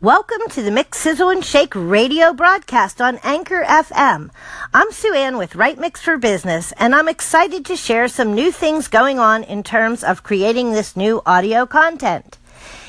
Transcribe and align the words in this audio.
Welcome 0.00 0.48
to 0.50 0.62
the 0.62 0.70
Mix, 0.70 0.98
Sizzle, 0.98 1.28
and 1.28 1.44
Shake 1.44 1.72
radio 1.74 2.32
broadcast 2.32 3.00
on 3.00 3.18
Anchor 3.24 3.64
FM. 3.64 4.30
I'm 4.72 4.92
Sue 4.92 5.12
Ann 5.12 5.36
with 5.38 5.56
Right 5.56 5.76
Mix 5.76 6.00
for 6.00 6.16
Business, 6.16 6.70
and 6.76 6.94
I'm 6.94 7.08
excited 7.08 7.64
to 7.64 7.74
share 7.74 8.06
some 8.06 8.32
new 8.32 8.52
things 8.52 8.86
going 8.86 9.18
on 9.18 9.42
in 9.42 9.64
terms 9.64 10.04
of 10.04 10.22
creating 10.22 10.70
this 10.70 10.94
new 10.94 11.20
audio 11.26 11.66
content. 11.66 12.38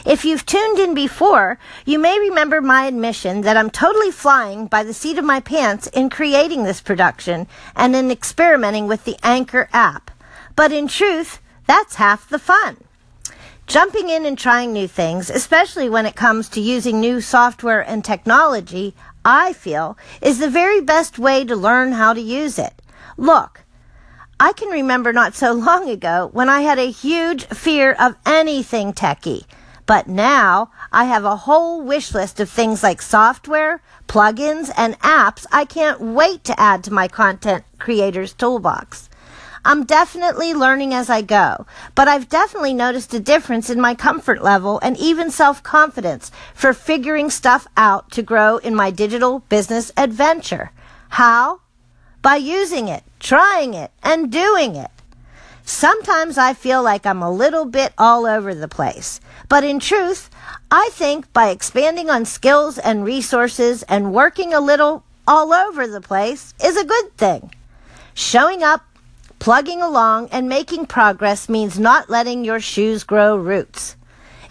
If 0.06 0.24
you've 0.24 0.46
tuned 0.46 0.78
in 0.78 0.94
before, 0.94 1.58
you 1.84 1.98
may 1.98 2.20
remember 2.20 2.62
my 2.62 2.86
admission 2.86 3.42
that 3.42 3.58
I'm 3.58 3.72
totally 3.72 4.12
flying 4.12 4.68
by 4.68 4.84
the 4.84 4.94
seat 4.94 5.18
of 5.18 5.26
my 5.26 5.40
pants 5.40 5.88
in 5.88 6.12
creating 6.12 6.64
this 6.64 6.80
production 6.80 7.48
and 7.76 7.96
in 7.96 8.12
experimenting 8.12 8.86
with 8.86 9.06
the 9.06 9.18
Anchor 9.24 9.68
app. 9.74 10.12
But 10.56 10.72
in 10.72 10.88
truth, 10.88 11.42
that's 11.66 11.96
half 11.96 12.30
the 12.30 12.38
fun. 12.38 12.78
Jumping 13.70 14.10
in 14.10 14.26
and 14.26 14.36
trying 14.36 14.74
new 14.74 14.88
things, 14.88 15.30
especially 15.30 15.92
when 15.92 16.08
it 16.08 16.16
comes 16.16 16.50
to 16.50 16.60
using 16.60 17.00
new 17.00 17.22
software 17.22 17.82
and 17.88 18.04
technology, 18.04 18.96
I 19.24 19.54
feel 19.54 19.96
is 20.24 20.40
the 20.40 20.50
very 20.50 20.82
best 20.82 21.20
way 21.20 21.46
to 21.46 21.56
learn 21.56 21.92
how 21.92 22.14
to 22.14 22.20
use 22.20 22.58
it. 22.58 22.82
Look, 23.16 23.62
I 24.40 24.54
can 24.54 24.70
remember 24.70 25.14
not 25.14 25.36
so 25.36 25.54
long 25.68 25.88
ago 25.88 26.32
when 26.34 26.50
I 26.50 26.62
had 26.62 26.80
a 26.80 26.90
huge 26.90 27.46
fear 27.46 27.92
of 27.92 28.16
anything 28.26 28.92
techie. 28.92 29.46
But 29.86 30.08
now 30.08 30.72
I 30.92 31.04
have 31.04 31.24
a 31.24 31.36
whole 31.36 31.84
wish 31.84 32.12
list 32.16 32.40
of 32.40 32.50
things 32.50 32.82
like 32.82 33.04
software, 33.04 33.84
plugins, 34.08 34.72
and 34.78 35.00
apps 35.02 35.46
I 35.52 35.66
can't 35.66 36.02
wait 36.02 36.44
to 36.46 36.60
add 36.60 36.84
to 36.86 36.94
my 36.94 37.08
content 37.08 37.66
creator's 37.78 38.34
toolbox. 38.34 39.09
I'm 39.66 39.84
definitely 39.84 40.54
learning 40.54 40.94
as 40.94 41.10
I 41.10 41.22
go, 41.22 41.66
but 41.94 42.08
I've 42.08 42.30
definitely 42.30 42.74
noticed 42.74 43.14
a 43.14 43.20
difference 43.20 43.70
in 43.70 43.82
my 43.82 43.94
comfort 43.94 44.42
level 44.42 44.80
and 44.82 44.98
even 44.98 45.32
self 45.32 45.62
confidence 45.62 46.32
for 46.54 46.74
figuring 46.74 47.30
stuff 47.30 47.68
out 47.76 48.12
to 48.12 48.24
grow 48.24 48.58
in 48.58 48.74
my 48.74 48.90
digital 48.92 49.40
business 49.50 49.92
adventure. 49.98 50.72
How? 51.10 51.62
By 52.22 52.38
using 52.38 52.88
it, 52.88 53.04
trying 53.20 53.74
it, 53.74 53.92
and 54.02 54.32
doing 54.32 54.76
it. 54.76 54.92
Sometimes 55.64 56.38
I 56.38 56.54
feel 56.54 56.82
like 56.82 57.06
I'm 57.06 57.22
a 57.22 57.32
little 57.32 57.66
bit 57.66 57.94
all 57.98 58.26
over 58.26 58.56
the 58.56 58.68
place, 58.68 59.22
but 59.50 59.64
in 59.64 59.80
truth, 59.80 60.30
I 60.72 60.90
think 60.94 61.32
by 61.32 61.50
expanding 61.50 62.10
on 62.10 62.26
skills 62.26 62.78
and 62.80 63.06
resources 63.06 63.84
and 63.84 64.14
working 64.14 64.54
a 64.54 64.62
little 64.62 65.04
all 65.28 65.54
over 65.54 65.86
the 65.86 66.02
place 66.02 66.56
is 66.64 66.76
a 66.76 66.86
good 66.86 67.16
thing. 67.18 67.54
Showing 68.16 68.64
up 68.64 68.82
Plugging 69.40 69.82
along 69.82 70.28
and 70.34 70.50
making 70.50 70.86
progress 70.88 71.48
means 71.48 71.80
not 71.80 72.10
letting 72.10 72.44
your 72.44 72.60
shoes 72.60 73.06
grow 73.06 73.38
roots. 73.38 73.96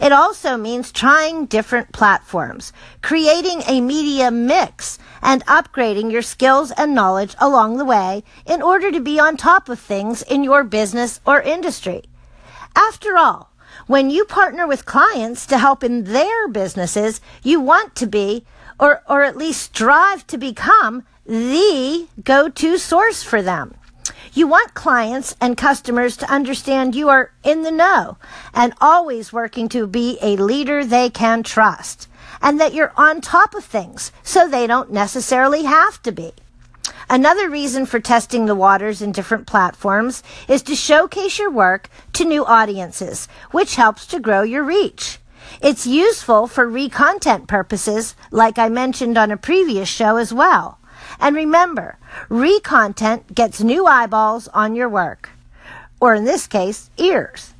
It 0.00 0.12
also 0.12 0.56
means 0.56 0.90
trying 0.90 1.44
different 1.44 1.92
platforms, 1.92 2.72
creating 3.02 3.62
a 3.68 3.82
media 3.82 4.30
mix, 4.30 4.98
and 5.20 5.44
upgrading 5.44 6.10
your 6.10 6.22
skills 6.22 6.70
and 6.70 6.94
knowledge 6.94 7.34
along 7.38 7.76
the 7.76 7.84
way 7.84 8.24
in 8.46 8.62
order 8.62 8.90
to 8.90 9.00
be 9.00 9.20
on 9.20 9.36
top 9.36 9.68
of 9.68 9.78
things 9.78 10.22
in 10.22 10.42
your 10.42 10.64
business 10.64 11.20
or 11.26 11.42
industry. 11.42 12.04
After 12.74 13.18
all, 13.18 13.50
when 13.88 14.08
you 14.08 14.24
partner 14.24 14.66
with 14.66 14.86
clients 14.86 15.44
to 15.46 15.58
help 15.58 15.84
in 15.84 16.04
their 16.04 16.48
businesses, 16.48 17.20
you 17.42 17.60
want 17.60 17.94
to 17.96 18.06
be, 18.06 18.46
or, 18.80 19.02
or 19.06 19.22
at 19.22 19.36
least 19.36 19.62
strive 19.62 20.26
to 20.28 20.38
become, 20.38 21.04
the 21.26 22.06
go-to 22.24 22.78
source 22.78 23.22
for 23.22 23.42
them. 23.42 23.74
You 24.32 24.46
want 24.46 24.74
clients 24.74 25.34
and 25.40 25.56
customers 25.56 26.16
to 26.18 26.30
understand 26.30 26.94
you 26.94 27.08
are 27.08 27.32
in 27.42 27.62
the 27.62 27.70
know 27.70 28.18
and 28.52 28.74
always 28.80 29.32
working 29.32 29.68
to 29.70 29.86
be 29.86 30.18
a 30.20 30.36
leader 30.36 30.84
they 30.84 31.10
can 31.10 31.42
trust 31.42 32.08
and 32.42 32.60
that 32.60 32.74
you're 32.74 32.92
on 32.96 33.20
top 33.20 33.54
of 33.54 33.64
things 33.64 34.12
so 34.22 34.46
they 34.46 34.66
don't 34.66 34.92
necessarily 34.92 35.64
have 35.64 36.02
to 36.02 36.12
be. 36.12 36.32
Another 37.10 37.48
reason 37.48 37.86
for 37.86 38.00
testing 38.00 38.46
the 38.46 38.54
waters 38.54 39.00
in 39.00 39.12
different 39.12 39.46
platforms 39.46 40.22
is 40.46 40.62
to 40.62 40.74
showcase 40.74 41.38
your 41.38 41.50
work 41.50 41.88
to 42.12 42.24
new 42.24 42.44
audiences, 42.44 43.28
which 43.50 43.76
helps 43.76 44.06
to 44.06 44.20
grow 44.20 44.42
your 44.42 44.62
reach. 44.62 45.18
It's 45.62 45.86
useful 45.86 46.46
for 46.46 46.68
re-content 46.68 47.48
purposes, 47.48 48.14
like 48.30 48.58
I 48.58 48.68
mentioned 48.68 49.16
on 49.16 49.30
a 49.30 49.38
previous 49.38 49.88
show 49.88 50.16
as 50.16 50.34
well. 50.34 50.77
And 51.20 51.34
remember, 51.34 51.98
re-content 52.28 53.34
gets 53.34 53.60
new 53.60 53.86
eyeballs 53.86 54.48
on 54.48 54.74
your 54.74 54.88
work. 54.88 55.30
Or 56.00 56.14
in 56.14 56.24
this 56.24 56.46
case, 56.46 56.90
ears. 56.96 57.54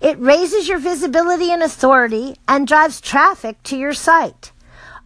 It 0.00 0.18
raises 0.18 0.68
your 0.68 0.78
visibility 0.78 1.50
and 1.50 1.62
authority 1.62 2.36
and 2.46 2.66
drives 2.66 3.00
traffic 3.00 3.62
to 3.64 3.76
your 3.76 3.92
site. 3.92 4.52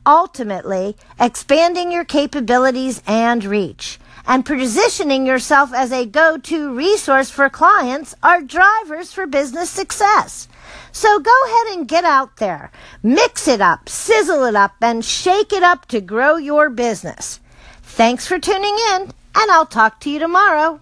Ultimately, 0.04 0.96
expanding 1.18 1.90
your 1.90 2.04
capabilities 2.04 3.02
and 3.06 3.44
reach 3.44 3.98
and 4.26 4.44
positioning 4.44 5.26
yourself 5.26 5.72
as 5.72 5.92
a 5.92 6.04
go-to 6.04 6.74
resource 6.74 7.30
for 7.30 7.48
clients 7.48 8.14
are 8.22 8.42
drivers 8.42 9.12
for 9.12 9.26
business 9.26 9.70
success. 9.70 10.48
So 10.92 11.20
go 11.20 11.32
ahead 11.46 11.76
and 11.76 11.88
get 11.88 12.04
out 12.04 12.36
there, 12.38 12.70
mix 13.02 13.46
it 13.46 13.60
up, 13.60 13.88
sizzle 13.88 14.44
it 14.44 14.56
up, 14.56 14.74
and 14.80 15.04
shake 15.04 15.52
it 15.52 15.62
up 15.62 15.86
to 15.86 16.00
grow 16.00 16.36
your 16.36 16.70
business. 16.70 17.40
Thanks 17.96 18.26
for 18.26 18.38
tuning 18.38 18.76
in, 18.92 19.02
and 19.04 19.50
I'll 19.50 19.64
talk 19.64 20.00
to 20.00 20.10
you 20.10 20.18
tomorrow. 20.18 20.80